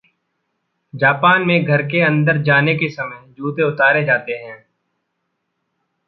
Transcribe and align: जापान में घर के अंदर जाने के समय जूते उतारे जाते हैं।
जापान 0.93 1.41
में 1.41 1.63
घर 1.63 1.81
के 1.81 2.01
अंदर 2.01 2.41
जाने 2.41 2.73
के 2.75 2.89
समय 2.89 3.33
जूते 3.37 3.63
उतारे 3.63 4.03
जाते 4.03 4.33
हैं। 4.33 4.57